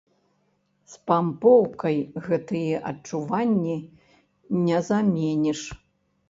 [0.93, 1.97] Спампоўкай
[2.27, 3.77] гэтыя адчуванні
[4.65, 5.61] не заменіш!